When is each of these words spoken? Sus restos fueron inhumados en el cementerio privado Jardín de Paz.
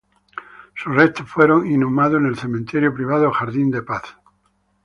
Sus 0.75 0.95
restos 0.95 1.29
fueron 1.29 1.71
inhumados 1.71 2.19
en 2.19 2.25
el 2.25 2.35
cementerio 2.35 2.91
privado 2.91 3.29
Jardín 3.31 3.69
de 3.69 3.83
Paz. 3.83 4.17